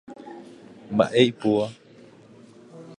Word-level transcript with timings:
Mba'e 0.93 1.21
ipúva. 1.31 1.67